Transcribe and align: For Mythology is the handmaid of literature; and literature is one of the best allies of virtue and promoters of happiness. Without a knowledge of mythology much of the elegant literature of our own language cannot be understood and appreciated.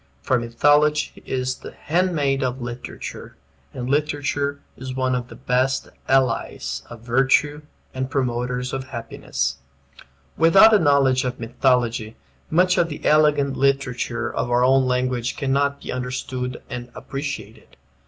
For 0.23 0.39
Mythology 0.39 1.21
is 1.27 1.57
the 1.59 1.73
handmaid 1.73 2.41
of 2.41 2.59
literature; 2.59 3.37
and 3.71 3.87
literature 3.87 4.59
is 4.75 4.95
one 4.95 5.13
of 5.13 5.27
the 5.27 5.35
best 5.35 5.89
allies 6.07 6.81
of 6.89 7.01
virtue 7.01 7.61
and 7.93 8.09
promoters 8.09 8.73
of 8.73 8.85
happiness. 8.85 9.57
Without 10.37 10.73
a 10.73 10.79
knowledge 10.79 11.23
of 11.23 11.39
mythology 11.39 12.15
much 12.49 12.79
of 12.79 12.89
the 12.89 13.05
elegant 13.05 13.55
literature 13.55 14.33
of 14.33 14.49
our 14.49 14.63
own 14.63 14.87
language 14.87 15.37
cannot 15.37 15.81
be 15.83 15.91
understood 15.91 16.63
and 16.67 16.91
appreciated. 16.95 17.77